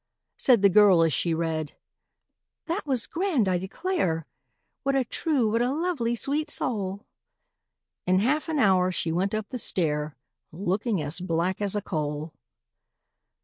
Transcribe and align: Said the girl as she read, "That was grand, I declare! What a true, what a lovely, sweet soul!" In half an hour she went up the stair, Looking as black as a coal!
Said 0.39 0.63
the 0.63 0.69
girl 0.69 1.03
as 1.03 1.13
she 1.13 1.31
read, 1.31 1.77
"That 2.65 2.87
was 2.87 3.05
grand, 3.05 3.47
I 3.47 3.59
declare! 3.59 4.25
What 4.81 4.95
a 4.95 5.05
true, 5.05 5.51
what 5.51 5.61
a 5.61 5.71
lovely, 5.71 6.15
sweet 6.15 6.49
soul!" 6.49 7.05
In 8.07 8.17
half 8.17 8.49
an 8.49 8.57
hour 8.57 8.91
she 8.91 9.11
went 9.11 9.35
up 9.35 9.49
the 9.49 9.59
stair, 9.59 10.17
Looking 10.51 11.03
as 11.03 11.19
black 11.19 11.61
as 11.61 11.75
a 11.75 11.83
coal! 11.83 12.33